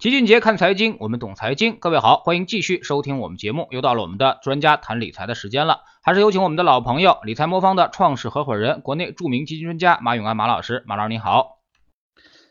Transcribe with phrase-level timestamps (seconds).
[0.00, 1.76] 齐俊杰看财经，我们懂财经。
[1.78, 3.68] 各位好，欢迎继续收听我们节目。
[3.70, 10.82] 又到了我们的专家谈理财的时间了，还是有请我们的老朋友，理财魔方的创始合伙人，国内著名基金专家马永安马老师。
[10.86, 11.58] 马老师你好，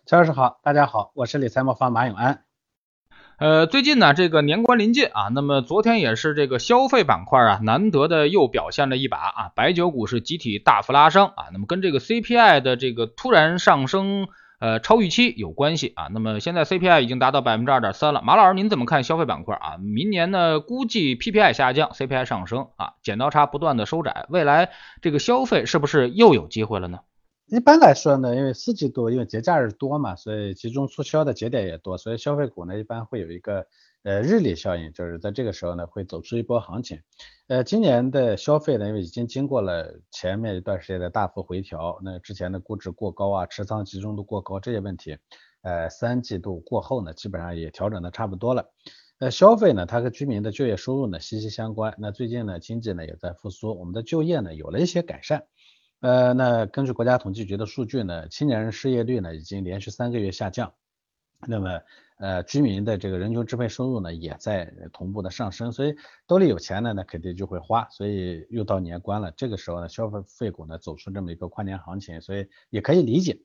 [0.06, 2.44] 陈老师好，大家好，我是理财魔方马永安。
[3.40, 14.28] 呃，最近呢，这个年关临近啊，那么昨天也是这个消费板块啊，难得的又表现了一把啊，白酒股是集体大幅拉升啊，那么跟这个 CPI 的这个突然上升。
[14.60, 16.08] 呃，超预期有关系啊。
[16.12, 18.22] 那么现在 CPI 已经达到百分之二点三了。
[18.22, 19.78] 马老师，您怎么看消费板块啊？
[19.78, 24.70] 明年呢，估计 PPI 下降，CPI 上升啊，剪刀差不断的收窄，未来
[25.02, 27.00] 这个消费是不是又有机会了呢？
[27.48, 33.66] 一般来说呢，因为四季度因为节假日多嘛，所以集中促销的节点也多，所以消费股呢一般会有一个。
[34.02, 37.02] 呃，日历效应就是在这个时候呢，会走出一波行情。
[37.50, 45.18] 呃，今年的消费呢，因为已经经过了前面一段时间的大幅回调，那之前的估值过高啊，持仓集中度过高这些问题，
[45.64, 48.72] 呃，三季度过后呢，基本上也调整的差不多了。
[49.18, 51.96] 呃，消费呢，它和居民的就业收入呢息息相关。
[51.98, 55.46] 那最近呢，经济呢也在复苏，我们的就业呢有了一些改善。
[56.02, 60.72] 呃，那根据国家统计局的数据呢，青年人失业率呢已经连续三个月下降。
[61.48, 61.82] 那么，
[62.20, 65.96] 呃，居民的这个人均支配收入呢，也在同步的上升，所以
[66.28, 73.40] 兜里有钱呢，那肯定就会花，所以又到年关了，这个时候呢，消费费股呢走出这么一个跨年行情，所以也可以理解。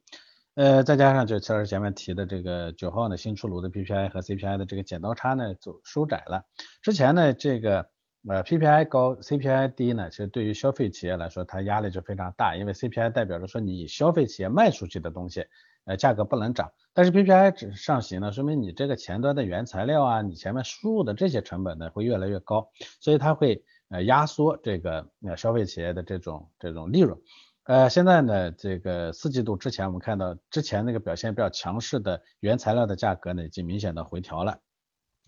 [0.56, 6.44] 呃，再加上就其实前面提的这个九号呢新出炉的 PPI 和 CPI 的这个剪刀差呢走收窄了，
[6.82, 7.88] 之前呢这个
[8.28, 15.46] 呃 PPI 高 CPI 低呢，其实对于消费企业来说，它压力就非常大，因为 CPI 代表着说你消费企业卖出去的东西。
[15.86, 27.18] 呃，价格不能涨，但是 PPI 只上行呢，说明你这个前端的原材料啊，你前面输入的这些成本呢会越来越高，所以它会呃压缩这个呃消费企业的这种这种利润。
[27.64, 34.60] 呃，现在呢，这个四季度之前我们看到之前那个表现比较强势的原材料的价格呢，已经明显的回调了，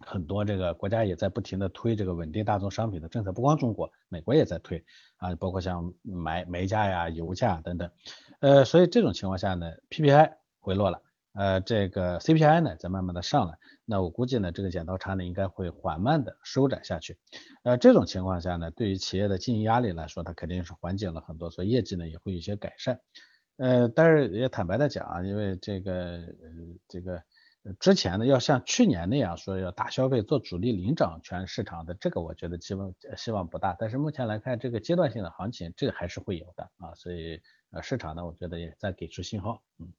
[0.01, 4.85] 很多这个国家也在不停的推这个稳定大宗商品的政策，不光中国，美国也在推
[5.17, 7.91] 啊，包括像煤煤价呀、油价等等。
[8.41, 11.01] 呃，所以这种情况下呢，PPI 回落了，
[11.33, 13.55] 呃，这个 CPI 呢在慢慢的上来，
[13.85, 17.17] 那我估计呢这个剪刀差呢应该会缓慢的收窄下去，
[17.63, 23.01] 呃，这种情况下呢，对于企业的经营压力来说，它肯定是缓解了很多，所以业绩呢也会有一些改善，
[23.57, 26.29] 呃，但是也坦白的讲啊，因为这个呃
[26.89, 27.23] 这个
[27.81, 37.41] 之前呢要像去年那样说要大消费做主力领涨全市场的，这个我觉得基本希望不大，但是目前来看这个阶段性的行情，这个还是会有的啊，所以
[37.71, 39.93] 呃市场呢我觉得也在给出信号，嗯。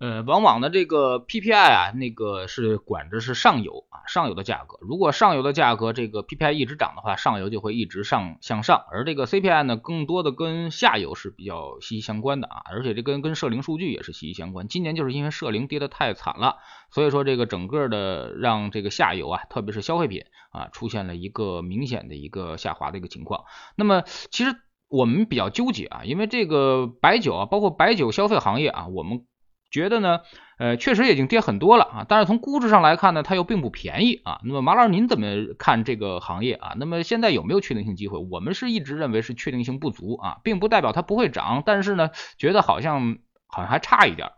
[0.00, 4.78] 呃，往往呢，这个 PPI 啊，那个是管着是上游啊，上游的价格。
[4.80, 8.82] 如果上游的价格这个 PPI 一直涨的话，上游就会一直上向上。
[8.90, 14.68] 而这个 CPI 呢，更多的跟下游是比较息息相关的啊，而且这跟跟社零数据也是息息相关。
[14.68, 16.56] 今年就是因为社零跌得太惨了，
[16.90, 23.44] 所以说这个整个的让这个下游啊，特别是消费品啊，出现了一个明显的一个下滑的一个情况。
[23.76, 24.56] 那么其实
[24.88, 29.26] 我们比较纠结啊，因为这个白酒啊，包括白酒消费行业啊，我们。
[29.70, 30.20] 觉得呢，
[30.58, 34.40] 呃，确实已经跌很多了啊，但是从估值上来看呢，它又并不便宜啊。
[34.44, 35.26] 那么马老师您怎么
[35.58, 36.74] 看这个行业啊？
[36.76, 38.18] 那么现在有没有确定性机会？
[38.30, 44.28] 我们是一直认为是确定性不足啊，并不代表它不会涨，但是呢，觉得好像好像还差一点。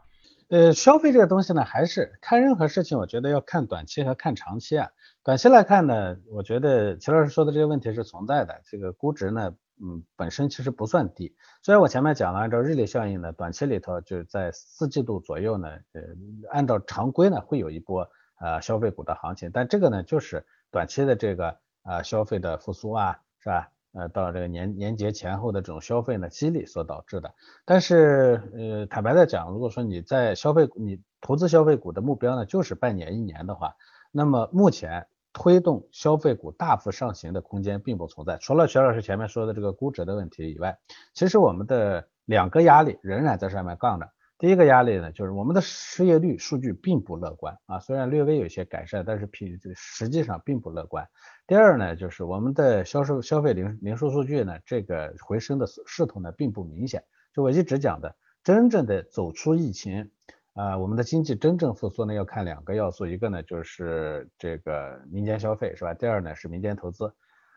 [0.51, 4.89] 呃，消费这个东西呢，还是看任何事情，我觉得要看短期和看长期啊。
[5.25, 9.53] 短期来看呢，我觉得齐老师说的这个问题是存在的，这个估值呢。
[9.85, 11.35] 嗯，本身其实不算低。
[11.61, 16.03] 虽然我前面讲了，按照日历效应呢，短期里头就是在四季度左右呢，呃，
[16.51, 18.09] 按照常规呢会有一波
[18.41, 23.71] 呃消费股的行情，但这个呢就是短期的这个呃消费的复苏啊，是吧？
[23.93, 27.35] 呃，到这个年年节前后的这种消费呢激励所导致的。
[27.65, 33.75] 但是呃，坦白的讲，如果说你在消费你投资消费股的目标呢就是半年一年的话，
[34.13, 35.09] 那么目前。
[35.33, 40.79] 推动消费股大幅上行的空间并不存在，除了徐老师前面说的这个估值的问题以外，
[41.15, 44.11] 其实我们的两个压力仍然在上面杠着。
[44.39, 51.09] 第一个压力呢，就是我们的失业率数据并不乐观啊，虽然略微有些改善，但是比实际上并不乐观。
[51.47, 57.05] 第二呢，就是我们的销售消费零零售数据呢，这个回升的势头呢并不明显。
[57.33, 60.11] 就我一直讲的，真正的走出疫情。
[60.55, 65.95] 啊，我们的经济真正复苏呢，要看两个要素，一个呢就是这个民间消费，是吧？
[65.95, 67.11] 第二呢是民间投资，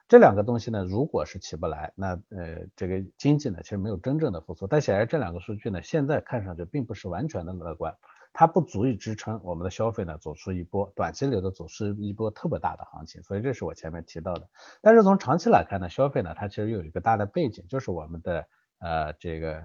[0.07, 4.65] 这两个东西呢，如果是起不来，那呃这个经济呢其实没有真正的复苏。
[4.65, 7.93] 但显然这两个数据呢，现在看上去并不是完全的乐观，
[8.31, 13.21] 它不足以支撑我们的消费呢走出一波短期里的走出一波特别大的行情。
[13.23, 14.47] 所以这是我前面提到的。
[14.81, 18.47] 但是从长期来看呢，消费呢它其实有一个大的背景，就是我们的
[18.79, 19.57] 呃这个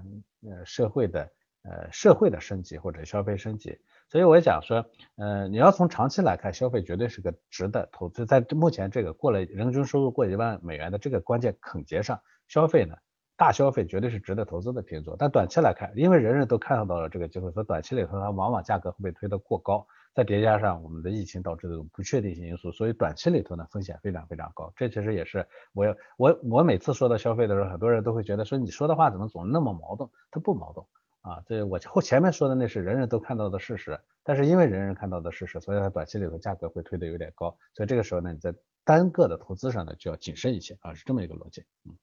[0.42, 1.30] 呃社会的。
[1.62, 3.78] 呃社会的升级或者消费升级。
[4.08, 4.84] 所以我讲说，
[5.16, 8.26] 呃，你要从长期来看，消费绝对是个值得投资。
[8.26, 12.96] 在目前这个过了人均收入过一万美元的这个关键肯节上，消费呢，
[13.36, 15.14] 大消费绝对是值得投资的品种。
[15.16, 24.72] 但短期来看，因为人人都看到了这个机会，所以短期里头它往往价格会被推得过高，再叠加上我们的疫情导致的不确定性因素，所以短期里头呢风险非常非常高。
[24.74, 30.10] 这其实也是我我我每次说到消费的时候，很多人都会觉得说你说的话怎么总那么矛盾？
[30.32, 30.84] 它不矛盾。
[31.22, 41.96] 啊，这我后前面说的那是人人都看到的事实，但是因为人人看到的事实，所以它短期里头价格会推得有点高，所以这个时候呢，你在单个的投资上呢就要谨慎一些啊，是这么一个逻辑，嗯。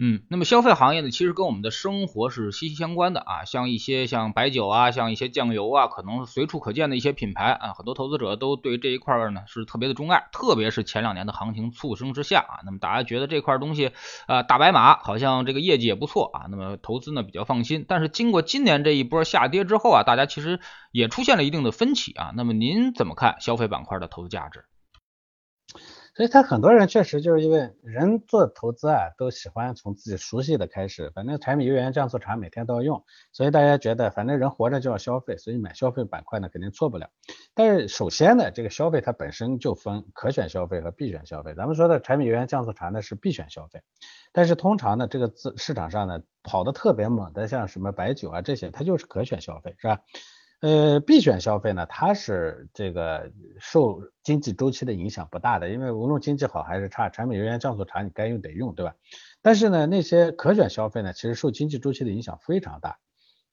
[0.00, 3.44] 嗯，那么消费行业呢，其实跟我们的生活是息息相关的啊。
[3.44, 10.28] 像一些像白酒啊，像一些酱油啊，可能随处可见的一些品牌啊，很多投资者都对这一块呢是特别的钟爱。
[10.30, 13.90] 特别是前两年的行情促生之下啊，那么大家觉得这块东西
[14.28, 17.84] 啊大白马，好像这个业绩也不错啊，那么投资呢比较放心。
[17.88, 20.60] 但是经过今年这一波下跌之后啊，大家其实
[20.92, 22.32] 也出现了一定的分歧啊。
[22.36, 24.64] 那么您怎么看消费板块的投资价值？
[26.18, 37.08] 所以他很多人确实就是因为人做投资啊，都喜欢从自己熟悉的开始，反正柴米油盐酱醋茶每天都要用，所以大家觉得反正人活着就要消费，所以买消费板块呢肯定错不了。
[37.54, 41.54] 但是首先呢，这个消费它本身就分可选消费和必选消费。
[41.54, 43.80] 咱们说的柴米油盐酱醋茶呢是必选消费，
[44.32, 50.00] 但是通常呢这个资市场上呢跑得特别猛的像什么白酒啊这些，它就是可选消费，是吧？
[50.60, 58.92] 呃，必选消费呢，它是这个受经济周期的影响不大的，因为无论经济好还是差，产品油盐酱醋茶你该用得用，对吧？
[59.40, 62.98] 但是呢，那些可选消费呢，其实受经济周期的影响非常大。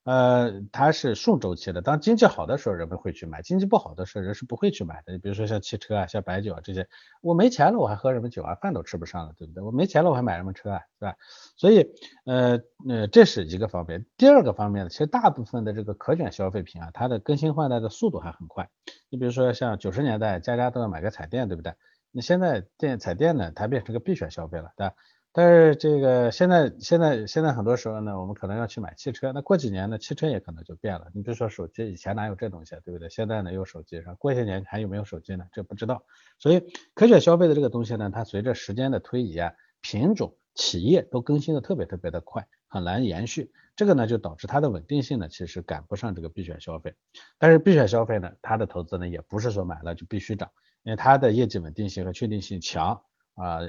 [0.05, 1.81] 呃，它是顺周期的。
[1.81, 5.17] 当经济好的时候，人们会去买；经济不好的时候，人是不会去买的。
[5.17, 6.87] 比如说像汽车啊、像白酒啊这些，
[7.21, 8.53] 我没钱了，我还喝什么酒啊？
[8.53, 9.63] 饭都吃不上了，对不对？
[9.63, 10.79] 我没钱了，我还买什么车啊？
[10.99, 11.15] 是吧？
[11.57, 11.87] 所以，
[12.25, 14.05] 呃呃，这是一个方面。
[14.15, 18.69] 第二个方面呢，其实大部分的这个可选消费品啊，它的更新换代的速度还很快。
[19.09, 21.73] 你比如说像九十年代，家家都要买个彩电，对不对？
[22.11, 24.93] 你现在电彩电呢，它变成个必选消费了，对吧？
[25.37, 31.07] 但是这个现在现在现在很多时候呢，我们可能要去买汽车，那过几年呢，汽车也可能就变了。
[31.13, 33.09] 你比如说手机，以前哪有这东西，对不对？
[33.09, 35.45] 现在呢有手机，上过些年还有没有手机呢？
[35.51, 36.05] 这不知道。
[36.39, 39.51] 所以可选消费的这个东西呢，它随着时间的推移啊，
[39.81, 43.51] 品种、企业都更新的特别特别的快，很难延续。
[43.75, 46.95] 这个呢就导致它的稳定性呢其实赶不上这个必选消费。
[47.37, 50.49] 但是必选消费呢，它的投资呢也不是说买了就必须涨，
[50.83, 53.01] 因为它的业绩稳定性和确定性强。
[53.35, 53.59] 啊，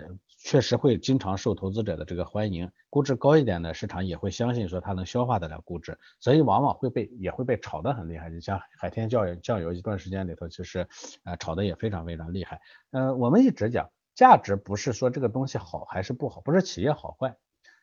[0.46, 8.30] 确实会经常受投资者的这个欢迎，估值高一点的市场也会相信说它能消化得了估值，所以往往会被也会被炒得很厉害。
[8.30, 10.86] 你像海天酱油酱油一段时间里头，其实
[11.24, 12.60] 啊炒的也非常非常厉害。
[12.92, 17.36] 嗯，我们一直讲价值不是说这个东西好还是不好，不是企业好坏，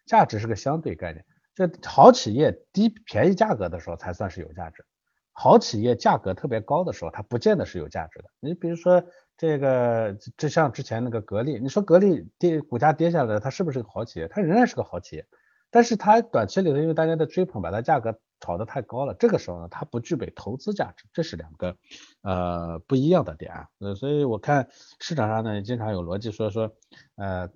[0.05, 1.25] 价值是个相对概念。
[1.55, 4.85] 这好企业低便宜价格的时候才算是有价值，
[5.33, 8.29] 好企业价格特别高的时候，它不见得是有价值的。
[8.39, 9.03] 你比如说。
[9.43, 14.29] 这个就像之前那个格力，你说格力跌股价跌下来，它是不是个好企业？
[14.29, 15.27] 它仍然是个好企业，
[15.69, 21.75] 但是它短期里头因为大家的追捧，把它价格炒得太高了，这个时候呢，它不具备投资价值，这是两个
[22.21, 23.67] 呃不一样的点。
[23.79, 24.69] 呃，所以我看
[25.01, 26.73] 市场上呢经常有逻辑说说，
[27.17, 27.49] 呃，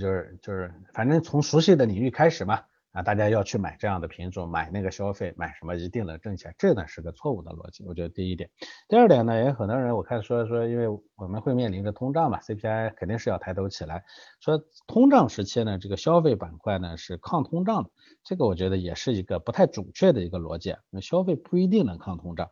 [0.00, 2.62] 就是就是反正从熟悉的领域开始嘛。
[2.96, 7.84] 啊，大家要去买这样的品种，买那个消费，买什么一定能挣钱，这呢是个错误的逻辑。
[7.84, 8.48] 我觉得第一点，
[8.88, 14.02] 第二点呢，也有很多人我看说说，因为我们会面临着通胀嘛，CPI 肯定是要抬头起来，
[14.40, 17.90] 说通胀时期呢，这个消费板块呢是抗通胀的，
[18.24, 20.74] 这个我觉得也是一个不太准确的一个逻辑。
[20.88, 22.50] 那消费不一定能抗通胀。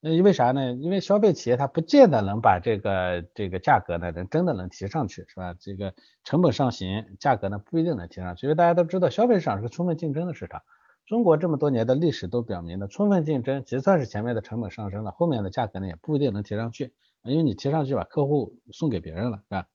[0.00, 0.72] 那因为啥呢？
[0.74, 5.54] 因为消费企业它不见得能把这个这个价格呢能真的能提上去，是吧？
[5.58, 8.46] 这个成本上行，价格呢不一定能提上去。
[8.46, 10.62] 因为大家都知道，消费市场是个充分竞争的市场。
[11.04, 16.92] 中国这么多年的历史都表明了，充分竞争，就算是前面的成本上升了，后面的价格呢也不一定能提上去，
[17.24, 19.66] 因为你提上去把客户送给别人了，是吧？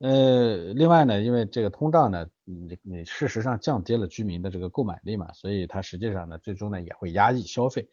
[0.00, 7.88] 呃，另外呢，因为这个通胀呢，你你事实上降低了居民的这个购买力嘛，所以它实际上呢，最终呢也会压抑消费。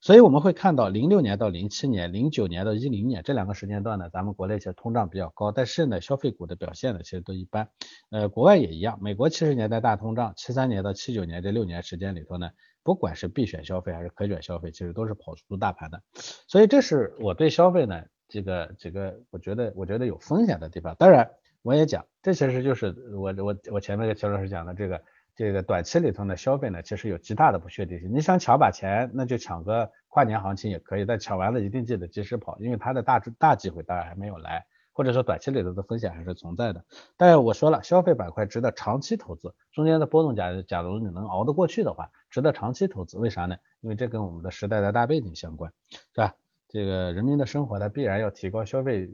[0.00, 7.68] 所以我们会看到，零六年到零七年，零九年到一零年这两个时间段呢，咱们国内其实通胀比较高，但是呢，消费股的表现呢其实都一般。
[8.10, 12.50] 呃，国外也一样，美国七十年代大通胀，七三年到七九年这六年时间里头呢，
[12.84, 16.00] 不管是必选消费还是可选消费，其实都是跑输大盘的。
[16.46, 20.94] 所以这是我对消费呢，这个这个，我觉得我觉得有风险的地方。
[20.98, 21.30] 当然，
[21.62, 25.02] 我也讲，这其实就是我我我前面跟乔老师讲的这个。
[25.36, 28.10] 这个短期里头呢，消费呢其实有极大的不确定性。
[28.12, 34.66] 你想抢把钱，那就抢个跨年行情也可以，但抢完了一定记得及时跑，因为它的大大机会当然还没有来。
[34.92, 36.82] 或者说短期里头的风险还是存在的。
[37.18, 43.18] 但是我说了，消费板块值得长期投资，中间的波动假假如你能熬得过去的话，值得长期投资。
[43.18, 43.56] 为啥呢？
[43.82, 46.34] 因为这跟我们的时代的大背景相关，是吧？
[46.68, 49.06] 这个人民的生活它必然要提高消费，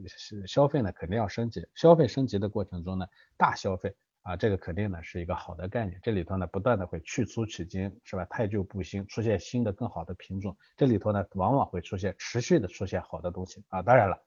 [0.47, 5.99] 消费呢肯定要升级，消费升级的过程中呢，大消费啊，这个肯定呢是一个好的概念。
[6.01, 8.25] 这里头呢不断的会去粗取精，是吧？
[8.25, 10.57] 太旧布新，出现新的更好的品种。
[10.77, 13.81] 这里头呢往往会出现持续的出现好的东西啊。
[13.81, 14.17] 当然了，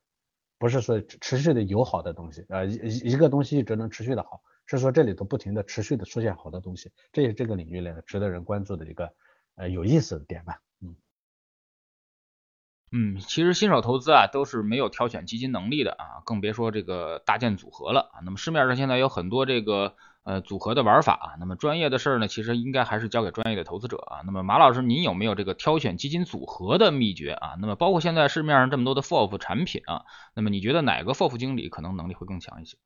[0.58, 9.10] 不是说持续的有好的东西啊，一一个东西一直能持续的好，是说这里头不停的持续的出现好的东西，这也是这个领域呢值得人关注的一个
[9.54, 10.60] 呃有意思的点吧。
[12.98, 18.24] 嗯，其实新手投资啊，都是没有挑选基金能力的啊，更别说这个搭建组合了啊。
[18.24, 24.22] 那么市面上现在有很多这个呃组合的玩法啊，那么专业的事儿呢，其实应该还是交给专业的投资者啊。
[24.24, 27.56] 那么马老师，您有没有这个挑选基金组合的秘诀啊？
[27.60, 32.78] 那么包括现在市面上这么多的 FOF 产品啊，那么你觉得哪个 FOF 经理可能能力会更强一些？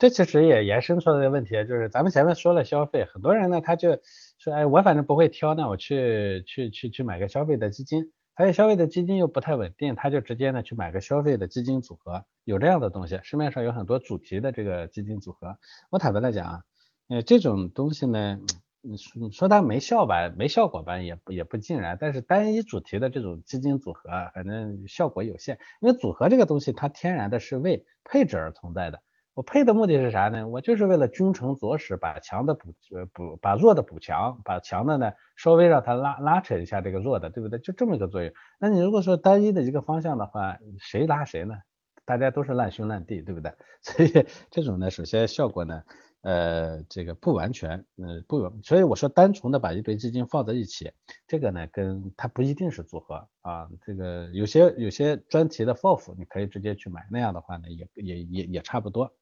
[0.00, 4.00] 这其实也延伸出来的问题，就是咱们前面说了消费，很多人呢他就
[4.38, 8.10] 说，哎，我反正不会挑，那我去去去去买个消费的基金。
[8.34, 15.56] 还有消费的基金又不太稳定，他就直接呢去买个消费的基金组合，有这样的东西，市面上有很多主题的这个基金组合。
[15.90, 16.62] 我坦白来讲啊，
[17.08, 18.40] 呃，这种东西呢，
[18.80, 21.96] 你说说它没效吧，没效果吧，也不也不尽然。
[22.00, 29.00] 但是单一主题的这种基金组合，反正效果有限，因为组合这个东西它天然的是为配置而存在的。
[29.34, 30.46] 我配的目的是啥呢？
[30.46, 37.58] 我就是为了君臣佐使，把强的补呃补，把弱的补强，把强的呢稍微让它拉拉扯一下这个弱的，对不对？
[37.58, 38.32] 就这么一个作用。
[38.60, 41.56] 那你如果说单一的一个方向的话，谁拉谁呢？
[42.04, 43.52] 大家都是烂兄烂弟，对不对？
[43.82, 45.82] 所以这种呢，首先效果呢。
[46.24, 50.90] 呃，这个不完全，嗯，不，所以我说单纯的把一堆基金放在一起，
[51.26, 53.68] 这个呢，跟它不一定是组合啊。
[53.84, 59.12] 这个有些有些专题的 FOF，你可以直接去买，那样的话呢，也也也也差不多。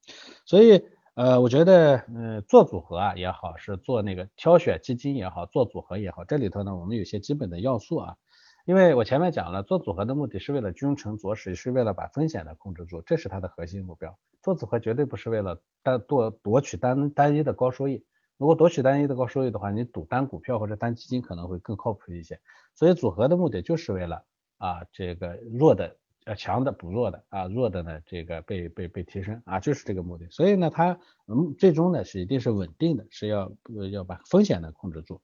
[0.46, 0.80] 所以，
[1.14, 8.16] 呃，我觉得，嗯，做组合啊也好，是做那个挑选基金也好，做组合也好，这里头呢，我们有些基本的要素啊。
[8.64, 14.16] 因为我前面讲了，做组合的目的是为了君臣佐使，是为了把风险的控制住，这是它的核心目标。
[14.40, 18.04] 做组合绝对不是为了单多夺取单单一的高收益。
[18.38, 22.40] 如果夺取单一的高收益的话，你赌单股票或者单基金可能会更靠谱一些。
[22.74, 24.24] 所以组合的目的就是为了
[24.58, 25.96] 啊这个弱的。
[26.24, 30.28] 呃，强的补弱的啊，弱的呢，这个被被被提升啊，就是这个目的。
[30.30, 33.52] 所以呢，它嗯，最终呢是一定是稳定的，是要
[33.90, 35.20] 要把风险呢控制住。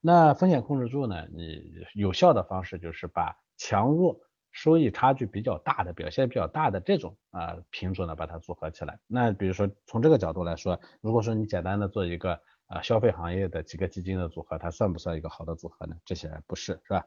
[0.00, 1.62] 那风险控制住呢，你
[1.94, 4.18] 有效的方式就是把强弱
[4.50, 8.98] 收益差距比较大的、表现比较大的这种啊品种呢，把它组合起来。
[9.06, 15.96] 那比如说从这个角度来说，如果说你简单的做一个啊消费行业的几个基金的组合，它算不算一个好的组合呢？
[16.04, 17.04] 这些不是，是吧？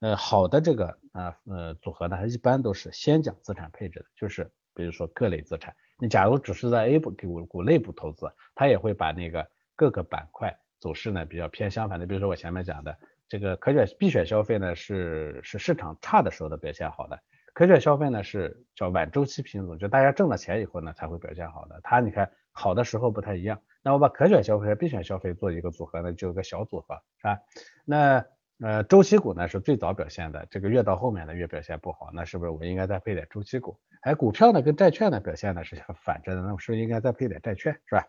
[0.00, 12.96] 呃，好的这个啊呃组合呢，它一般都是先讲资产配置的，就是比如说各类资产，你假如只是在 A 股股股内部投资，它也会把那个各个板块走势呢比较偏相反的，比如说我前面讲的
[13.28, 17.18] 这个可选必选消费呢是是市场差的时候的表现好的，
[17.54, 27.38] 可选消费呢是叫晚周期品种，就大家挣了钱以后呢才会表现好的，它你看好的时候不太一样，那我把可选消费和必选消费做一个组合呢，就有个小组合是吧？
[27.84, 28.24] 那
[28.60, 33.78] 呃，周期股呢是最早表现的，这个越到后面呢越表现不好，那是不是我应该再配点周期股？
[34.00, 38.08] 哎，股票呢跟债券呢表现呢是反着的，那我是不是应该再配点债券，是吧？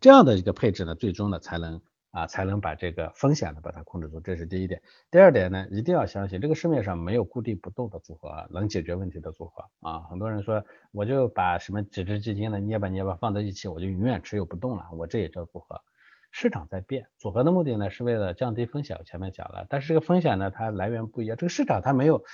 [0.00, 1.82] 这样的一个配置呢，最终呢才能
[2.16, 4.80] 啊才能把这个风险呢把它控制住，这是第一点。
[5.10, 10.00] 第二点呢，一定要相信这个市面上没有固定不动的组合能解决问题的组合啊。
[10.08, 15.82] 很多人说我就把什么几只基金呢捏吧捏吧放在一起，我就永远持有不动了，我这也叫组合。
[16.30, 22.24] 市场在变，组合的目的呢是为了降低风险，我前面讲了，但是这个风险呢它来源不一样，这个市场它没有，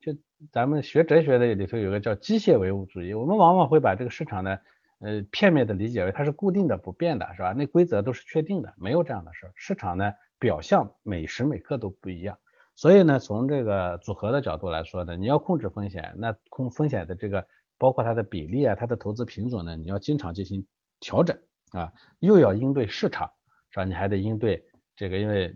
[0.00, 0.16] 就
[0.52, 4.58] 咱们学哲学的里头有个叫机械唯物主义，我们往往会把这个市场呢，
[5.00, 7.52] 呃片面的理解为它是固定的不变的，是吧？
[7.52, 12.38] 那规则都是确定的，没有这样的事儿，市场呢表象每时每刻都不一样，
[12.74, 17.46] 所以呢从这个组合的角度来说呢，你要控制风险，那控风险的这个
[17.78, 20.66] 包括它的比例啊，它的投资品种呢，你要经常进行
[21.00, 21.38] 调整
[21.72, 23.30] 啊，又要应对市场。
[23.70, 23.84] 是吧？
[23.84, 24.64] 你还得应对
[24.96, 25.54] 这个，因为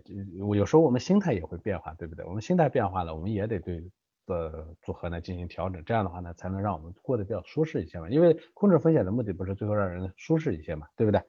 [0.55, 2.23] 有时候我们心态也会变化，对不对？
[2.25, 3.83] 我们心态变化了，我们也得对
[4.25, 8.09] 的组合呢进行调整，这样的话呢，才能让我们过得比较舒适一些嘛。
[8.09, 11.21] 因为控制风险的目的不是最后让人舒适一些嘛，对不对？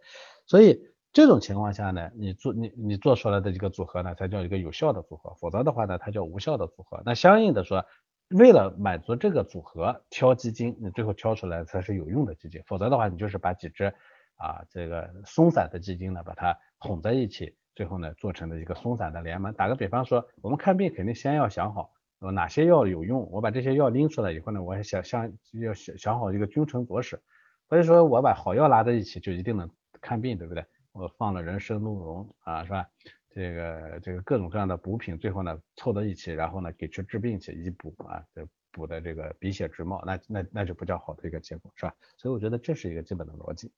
[0.47, 0.81] 所以
[1.13, 7.03] 这种情况下呢，你做你你做出来的这个组合呢，才叫一个有效的组合，否则的话呢，它叫无效的组合。
[7.05, 7.85] 那相应的说，
[8.31, 13.95] 为了满足这个组合挑基金，你最后挑出来才是有用的基金，否则的话，你就是把几只。
[14.37, 19.55] 啊，这个松散的基金呢，把它混在一起，最后呢做成了一个松散的联盟。
[19.55, 21.93] 打个比方说，我们看病肯定先要想好，
[22.31, 27.21] 哪些药有用，我把这些药拎出来以后呢，我还想想要想想好一个君臣佐使，
[27.69, 30.64] 所以说我把好药拉在一起就一定能看病，对不对？
[30.93, 32.87] 我放了人参、鹿茸啊，是吧？
[33.31, 41.95] 这个这个各种各样的补品，最后呢凑到一起，然后呢给去治病去，一补啊，这补的这个鼻血直冒，那那那就不叫好的一个结果，是吧？
[42.16, 43.73] 所以我觉得这是一个基本的逻辑。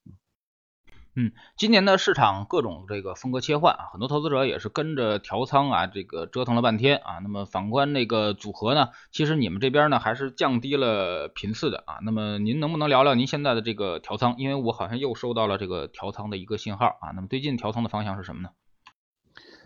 [1.19, 7.21] 嗯，今年的市场各种这个风格切换啊，很多投资者也是跟着调仓啊，这个折腾了半天啊。
[7.23, 12.01] 那么反观那个组合呢，其实你们这边呢还是降低了频次的啊。
[12.03, 14.35] 那么您能不能聊聊您现在的这个调仓？
[14.37, 17.13] 因为我好像又收到了这个调仓的一个信号啊。
[17.15, 18.51] 那么最近调仓的方向是什么呢？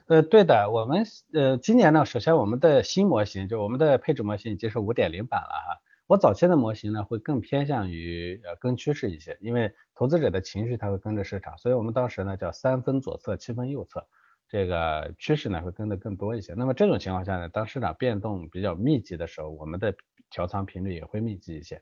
[0.07, 5.81] 呃，对的，我们呃今年呢，首先我们的新模型就我们的配置模型已经是五点零版了哈。
[6.11, 14.05] 我早期的模型呢，会更偏向于呃跟趋势一些，因为投资者的情绪它会跟着市场，所以我们当时呢叫三分左侧七分右侧，
[14.49, 16.53] 这个趋势呢会跟的更多一些。
[16.55, 19.95] 那么这种情况下呢，当市场变动比较密集的时候，我们的
[20.31, 21.81] 调仓频率也会密集一些。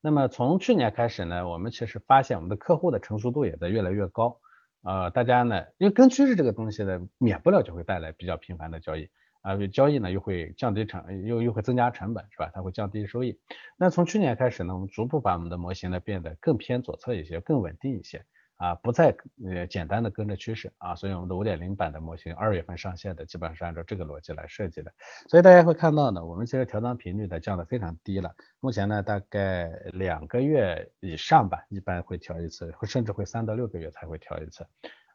[0.00, 4.40] 那么从去年开始呢，我们其实发现我们的客户的成熟度也在越来越高，
[4.82, 9.08] 呃，大家呢，因为跟趋势这个东西呢，免不了就会带来比较频繁的交易。
[9.48, 12.50] 啊，交易呢又会降低成，又又会增加成本，是吧？
[12.52, 13.38] 它会降低收益。
[13.78, 18.26] 那从去年开始呢，我们逐步把我们的模型呢变得更偏左侧一些，更稳定一些
[18.56, 20.94] 啊，不再呃简单的跟着趋势啊。
[20.94, 24.92] 所以我们的五点零版的模型二月份上线的，基本上是按照这个逻辑来设计的。
[25.30, 28.34] 所以大家会看到呢，我们其实调仓频率呢降得非常低了。
[28.60, 34.66] 目前呢大概两个月以上吧，一般会调一次，甚至会三到六个月才会调一次。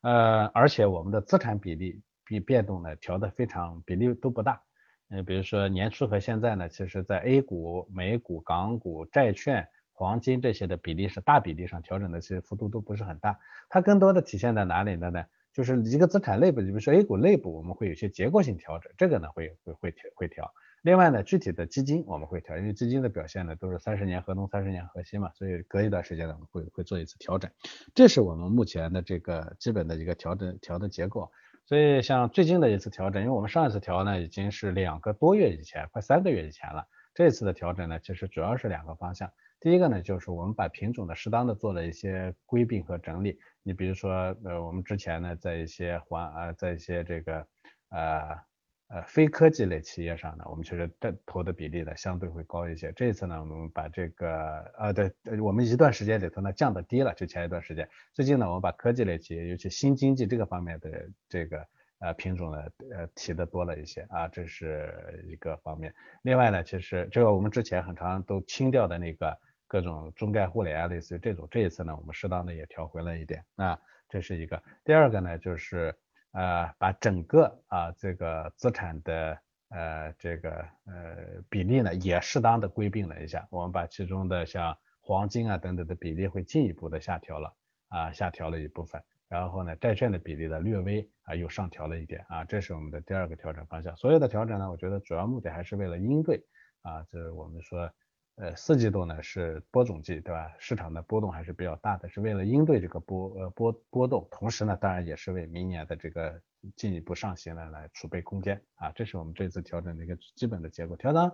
[0.01, 2.01] 呃，而且我们的资产比例。
[2.39, 4.61] 变动呢调的非常比例都不大，
[5.09, 13.39] 嗯，比如说年初和现在呢，其实在 A 股、美股、港股、债券、黄金这些的比例是大比例上调整的，其实幅度都不是很大。
[13.69, 15.09] 它更多的体现在哪里呢？
[15.11, 15.23] 呢，
[15.53, 20.51] 就是一个资产内部，比如说 A 股内部，我们会有些结构性调整，这个呢会会会调会调。
[20.81, 27.49] 另外呢，具体的基金我们会调，因为基金的表现呢都是三十年河东三十年河西嘛，所以隔一段时间呢我们会会做一次调整。
[27.95, 31.31] 这是我们目前的这个基本的一个调整调的结构。
[31.65, 36.87] 所以像最近的一次调整，因为我们上一次调呢已经是两个多月以前，快三个月以前了。
[37.13, 39.31] 这次的调整呢，其实主要是两个方向。
[39.59, 43.39] 第一个呢，就是我们把品种的适当的做了一些规并和整理。
[43.63, 47.47] 你比如说，呃，我们之前呢，在一些环呃，在一些这个
[47.89, 48.52] 呃。
[48.93, 52.91] 呃，非科技类企业上呢，我们确实这投的比例呢相对会高一些。
[52.91, 57.89] 这一次呢，我们把这个呃，对，我们一段时间里头呢降的低了，就前一段时间。
[58.13, 61.65] 最近呢，我们把科技类企业，尤其新经济这个方面的这个
[62.01, 62.59] 呃品种呢，
[62.91, 65.91] 呃提的多了一些啊，这是一个方面。
[66.21, 74.61] 另外呢，其实这个我们之前很长都清掉的那个各种中概互联啊，类似于这种，这一次呢，我们适当的也调回了一点啊，这是一个。
[74.83, 75.97] 第二个呢，就是。
[76.33, 80.51] 呃，把整个啊这个资产的呃这个
[80.85, 83.47] 呃比例呢，也适当的归并了一下。
[83.49, 87.55] 我们把其中的像黄金啊等等的比例会进一步的下调了
[87.89, 89.01] 啊，下调了一部分。
[89.29, 93.95] 然后呢，债券的比例呢略微啊又上调了一点啊，这是我们的第二个调整方向。
[93.95, 96.43] 所有的调整呢，我觉得主要目的还是为了应对
[96.81, 97.89] 啊，这我们说。
[98.35, 100.51] 呃，四季度呢是播种季，对吧？
[100.57, 106.41] 市场的波动还是比较大的，是为了应对这个波呃波波动，同时呢，当然也是为明年的这个
[106.75, 108.91] 进一步上行呢来储备空间啊。
[108.95, 110.97] 这是我们这次调整的一个基本的结果。
[110.97, 111.31] 调整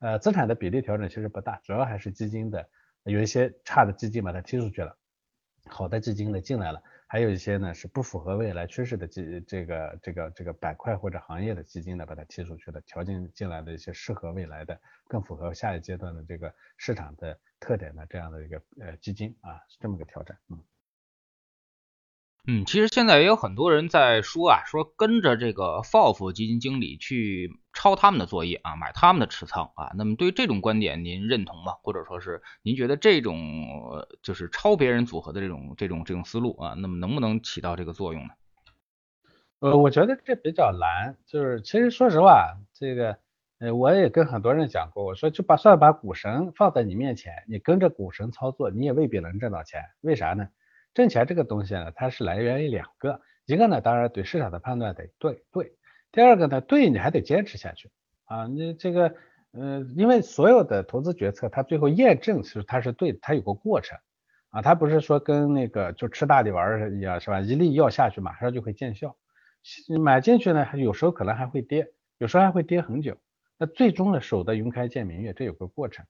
[0.00, 2.68] 呃资产的比例调整其实不大，主要还是基金的
[3.04, 4.94] 有一些差的基金把它踢出去了，
[5.68, 6.82] 好的基金呢进来了。
[7.12, 20.71] 还有一些呢是不符合未来趋势的基这个这个这个板块或者行业的基金呢，把它踢出去的，调进进来的一些适合未来的、更符合下一阶段的这个市场的特点的这样的一个呃基金啊，是这么个调整，嗯。
[22.48, 29.92] 嗯，其实现在也有很多人在说啊，说跟着这个 FOF 基金经理去抄他们的作业啊，买他们的持仓啊。
[29.94, 31.74] 那么对于这种观点，您认同吗？
[31.84, 38.30] 或者说是您觉得这种就是抄别人组合的这种这种这种思路啊，那么能不能起到这个作用呢？
[39.60, 41.16] 呃，我觉得这比较难。
[41.24, 43.18] 就是其实说实话，这个
[43.60, 49.80] 呃，我也跟很多人讲过，我说就把算把股神放在你面前，你跟着股神操作，你也未必能挣到钱。
[50.00, 50.48] 为啥呢？
[50.94, 55.72] 挣钱这个东西呢，它是来源于两个，一个呢，当然对市场的判断得对对，
[56.10, 57.90] 第二个呢，对你还得坚持下去
[58.24, 59.14] 啊，你这个，
[59.52, 63.98] 呃，因为所有的投资决策，它最后验证是它是对，它有个过程
[64.50, 67.40] 啊，它不是说跟那个就吃大力丸一样是吧？
[67.40, 69.16] 一粒药下去马上就会见效，
[70.02, 73.16] 买进去呢，有时候可能还会跌，有时候还会跌很久，
[73.58, 76.04] 那最终呢，守得云开见明月，这有个过程。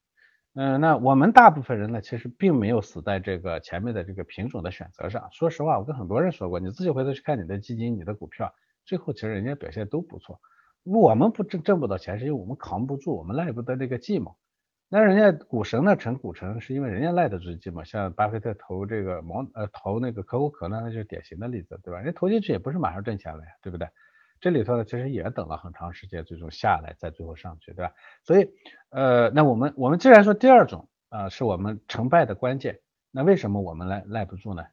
[0.55, 5.27] 嗯，那我们大部分人呢，其实并没有死在这个前面的这个品种的选择上。
[5.33, 8.53] 说实话，我跟很多人说过，你自己回头去看你的基金、你的股票，
[8.85, 10.39] 最后其实人家表现都不错
[10.83, 14.35] 我们不挣挣不到钱，是因为我们扛不住，我们耐不得这个寂寞。
[14.91, 17.83] 那人家股神呢成股神，是因为人家耐得住寂寞。
[17.83, 21.99] 像巴菲特投这个毛呃投那个可口可乐，那就是典型的例子，对吧？
[21.99, 23.89] 人家投进去也不是马上挣钱了呀，对不对？
[24.43, 27.93] 这里头呢，其实也等了很长时间，最终下来，再最后上去，对吧？
[28.25, 28.51] 所以
[28.91, 32.81] 呃，那我们我们既然说第二种啊是我们成败的关键，
[33.13, 34.65] 那为什么我们赖赖不住呢？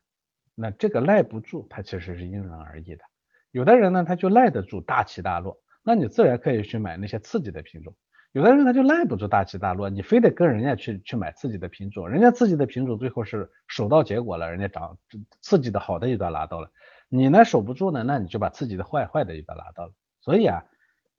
[0.56, 3.04] 那这个赖不住，它其实是因人而异的。
[3.52, 7.96] 有的人呢，他就赖得住大起大落，那你自然可以去买那些刺激的品种。
[8.32, 14.98] 有的人他就赖不住大起大落，你非得跟人家去去买刺激的品种，人家刺激的品种最后是守到结果了，人家涨
[15.42, 16.72] 刺激的好的一段拿到了，
[17.10, 19.94] 你呢守不住呢，那你就把自己的坏坏的一段拿到了。
[20.22, 20.64] 所以啊，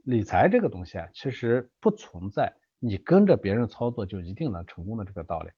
[0.04, 5.50] 理财这个东西啊，其实不存在你跟着别人操作就一定能成功的这个道理。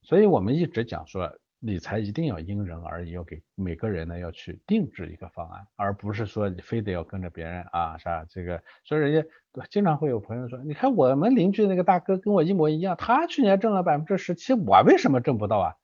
[0.00, 1.36] 所以我们一直讲说。
[1.62, 8.26] 理财一定要因人而异，要给每个人呢要去定制一个方案，而不是说你非得要跟着别人啊，是吧？
[8.28, 15.76] 这个所以人家经常会有朋友说，你看我们邻居那个大哥跟我一模一样，他去年挣了百分之十七，我为什么挣不到啊？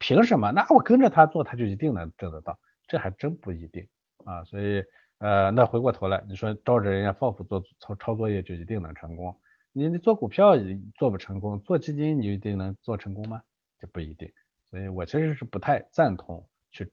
[0.00, 0.50] 凭什么？
[0.50, 2.58] 那我跟着他做，他就一定能挣得到？
[2.92, 3.88] 这还真不一定
[4.26, 4.44] 啊。
[4.44, 4.84] 所以
[5.16, 9.34] 呃，那回过头来，你说照着人家报复做操抄作业就一定能成功？
[9.72, 10.52] 你你做股票
[10.98, 13.42] 做不成功，做基金你一定能做成功吗？
[13.78, 14.30] 这不一定。
[14.68, 16.90] 所以我其实是不太赞同去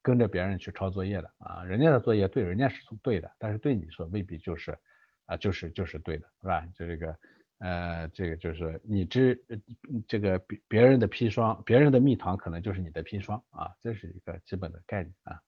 [0.00, 4.78] 跟着别人去抄作业的啊，人家的作业对人家是对的，但是对你说未必就是
[5.26, 6.66] 啊，就是就是对的，是吧？
[6.74, 7.14] 就这个
[7.62, 9.40] 呃，这个就是你知
[10.08, 15.38] 这个别别人的砒霜，别人的蜜糖可能就是你的砒霜啊，这是一个基本的概念啊。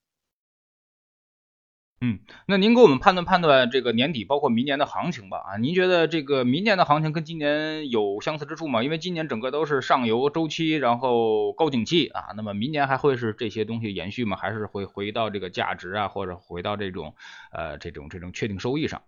[2.00, 8.84] 嗯，那您给我们判断判断这个年底包括明年的行情吧啊，您觉得这个明年的行情跟今年有相似之处吗？
[8.84, 14.36] 因为今年整个都是上游周期，然后高景气啊，那么明年还会是这些东西延续吗？
[14.36, 17.16] 还是会回到这个价值啊，或者回到这种
[17.50, 19.02] 呃这种这种确定收益上？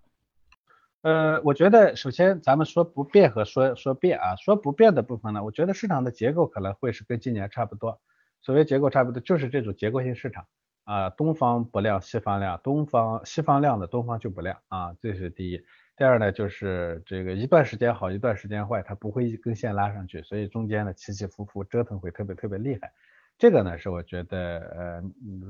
[1.02, 8.00] 呃，我觉得首先咱们说不变和说说变啊，说不变的部分呢，我觉得市场的结构可能会是跟今年差不多，
[8.42, 10.46] 所谓结构差不多就是这种结构性市场。
[10.85, 15.61] 啊，东方不亮西方亮，东方西方亮的东方就不亮啊，这是第一。
[15.96, 22.92] 第二呢，就是这个一段时间好，一段时间坏，它不会一根线拉上去，所以中间呢起起伏伏折腾会特别特别厉害。
[23.37, 25.02] 这个呢是我觉得呃，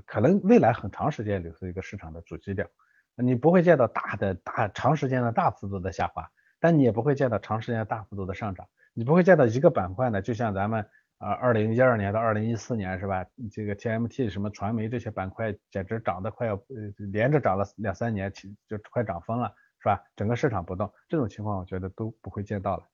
[0.07, 2.67] 可能未来很长时间里是一个市场的主基调。
[3.17, 8.67] 你不会见到大的大长时间的大幅度的下滑，但你也不会见到长时间大幅度的上涨。
[8.95, 10.87] 你不会见到一个板块呢，就像咱们。
[11.19, 13.25] 啊，二零一二年到二零一四年是吧？
[13.51, 19.49] 这个 TMT 什么传媒这些板块简直涨得快要呃连着涨了两三年，就快涨疯了
[19.79, 20.05] 是吧？
[20.15, 22.85] 整个市场不动，这种情况我觉得都不会见到了。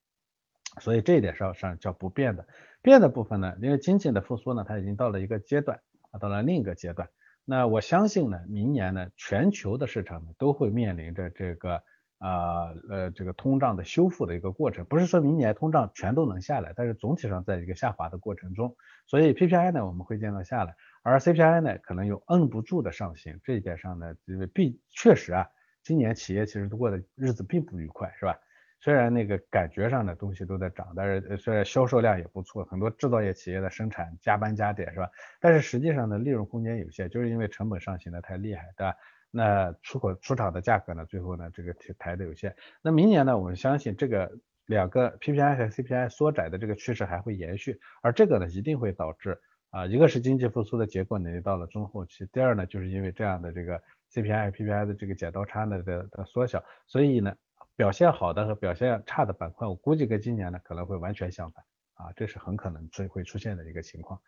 [0.78, 2.46] 所以这一点上上叫不变的。
[2.80, 5.80] 变的部分呢，因为经济的复苏呢，它已经到了一个阶段，
[6.20, 7.08] 到了另一个阶段。
[7.44, 11.82] 那我相信呢，明年呢，全球的市场呢都会面临着这个。
[12.24, 18.76] 啊，呃，这个通胀的修复的一个过程，不是说明年通胀全都能下来，但是总体上在一个下滑的过程中，
[19.08, 25.48] 所以 PPI 呢我们会见到下来，而 CPI 呢可能有摁不住的上行，这一点上呢，因为必确实啊，
[25.82, 28.38] 今年企业其实过的日子并不愉快，是吧？
[28.82, 35.08] 虽然那个感觉上的东西都在涨，但是虽然销售量也不错，很多制造业企业的生产加班加点，是吧？
[35.40, 38.96] 但是实际上呢，利润空间有限，就是因为成本上行的太厉害，对吧？
[39.30, 41.06] 那出口出厂的价格呢？
[41.06, 42.54] 最后呢，这个抬的有限。
[42.82, 44.30] 那明年呢，我们相信这个
[44.66, 49.40] 两个 PPI 和 CPI 缩窄的这个趋势还会延续，而这个呢，一定会导致
[49.70, 53.80] 啊，一个是经济复苏的结果呢到了中后期，第二呢，就是因为这样的这个
[54.12, 57.34] CPI 和、PPI 的这个剪刀差呢的的缩小，所以呢，
[57.76, 64.20] 表现好的和表现差的板块，我估计跟今年呢可能会完全相反啊，这是很可能会会出现的一个情况。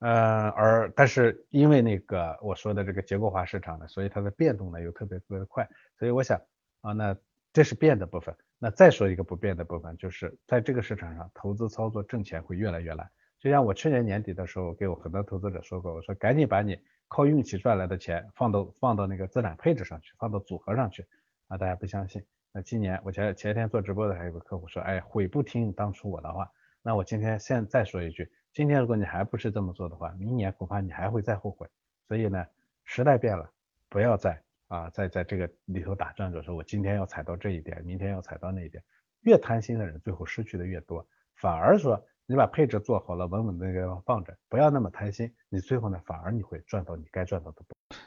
[0.00, 6.40] 呃，而但是因为那个我说的这个结构化市场呢，所以它的变动呢又特别特别的快，所以我想
[6.80, 7.16] 啊，那
[7.52, 8.34] 这是变的部分。
[8.58, 13.10] 那再说一个不变的部分，就是在这个市场上投资操作挣钱会越来越难。
[13.38, 21.06] 就像我去年年底的时候，给我很多投资者说过，我说赶紧把你靠运气赚来的钱放到放到那个资产配置上去，放到组合上去
[21.48, 22.22] 啊，大家不相信。
[22.52, 26.50] 那今年我前前天做直播的还有个客户说，哎，悔不听当初我的话。
[26.82, 28.30] 那我今天现再说一句。
[28.52, 31.68] 今天如果你还不是这么做的话，明年恐怕你还会再后悔。
[32.08, 32.44] 所以呢，
[32.84, 33.48] 时代变了，
[33.88, 38.82] 不要再啊，在在这个里头打转着说，我今天要踩到这一点，明天要踩到那一点。
[39.20, 41.06] 越贪心的人，最后失去的越多。
[41.36, 43.66] 反而说，你把配置做好了，稳稳的
[44.06, 47.56] 放着，不要那么贪心，你最后呢，反而你会赚到你该赚到的。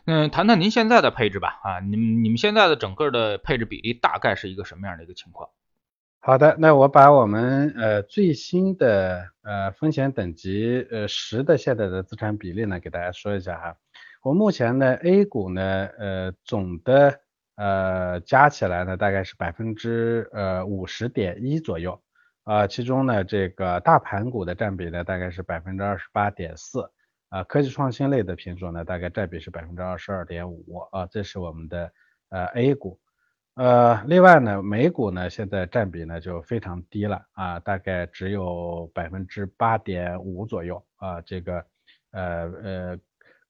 [0.06, 1.60] 嗯，谈谈您现在的配置吧。
[1.62, 5.50] 啊，你们你们现在的整个的配置比例大概是一个什么样的一个情况？
[6.22, 13.76] 好的，那我把我们呃最新的呃风险等级呃十的现在的资产比例呢给大家说一下哈。
[14.22, 17.20] 我目前呢 A 股呢呃总的
[17.56, 22.02] 呃，加起来呢大概是百分之呃五十点一左右，
[22.44, 26.92] 啊，其中呢这个大盘股的占比呢大概是百分之二十八点四，
[27.30, 31.92] 啊，科技创新类的品种呢大概占比是百分之二十二点五，啊，这是我们的
[32.30, 33.00] 呃 A 股，
[33.56, 41.66] 呃，另外呢美股呢现在占比呢就非常低了，啊，大概只有百分之八点五左右，啊，这个
[42.12, 43.00] 呃呃。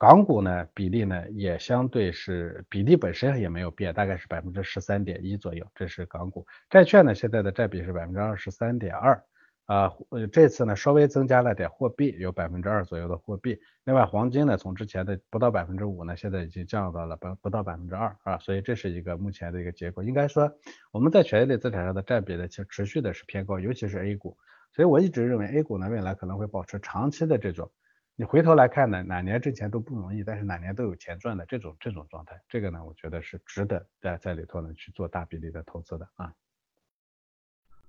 [0.03, 6.45] 港股呢比例呢也相对是比例本身也没有变，大概是百分之十三点一左右，这是港股。
[6.69, 9.23] 债券呢现在的占比是百分之二十三点二，
[9.65, 13.57] 啊呃这次呢稍微增加了点货币，有百分之二左右的货币。
[13.85, 20.03] 另外黄金呢从之前的不到百分之五呢，现在已经降到了不不到百分之二啊，所以这是一个目前的一个结果。
[20.03, 20.51] 应该说
[20.91, 24.35] 我们在权益类资产上的占比呢其实持续的是偏高，尤其是 A 股。
[24.73, 27.71] 所以我一直认为 A 股呢未来可能会保持长期的这种。
[28.15, 36.32] 你回头来看呢，哪年挣钱都不容易，但是哪年都有钱赚的这种这种状态，这个呢，我觉得是值得在在里头呢去做大比例的投资的啊。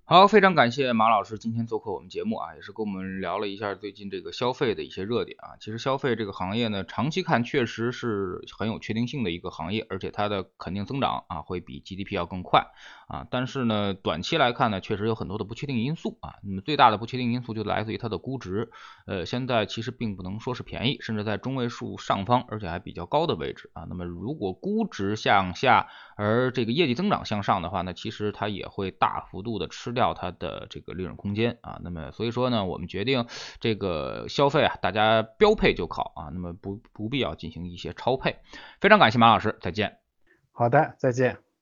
[0.06, 5.56] 好，非常感谢马老师今天做客我们节目啊，也是跟我们聊了一下最近这个消费的一些热点啊。
[5.58, 12.66] 其实消费这个行业呢，长期看确实是很有确定性的一个行业，而且它的肯定增长啊会比 GDP 要更快
[13.08, 13.26] 啊。
[13.30, 16.34] 但是呢，短期来看呢，确实有很多的不确定因素啊。
[16.42, 18.70] 那么最大的不确定因素就来自于它的估值，
[19.06, 23.86] 呃，现在其实并不能说是便宜，甚至在中位数上方，而且还比较高的位置啊。
[23.88, 25.88] 那么如果估值向下，
[26.18, 29.93] 而这个业绩增长向上的话，那其实它也会大幅度的吃。
[29.94, 33.26] 掉它的这个利润空间啊，那么所以说呢，我们决定
[33.60, 38.36] 这个消费啊，大家标配就考啊，那么不不必要进行一些超配。
[38.80, 39.98] 非常感谢马老师，再见。
[40.52, 41.53] 好的，再见。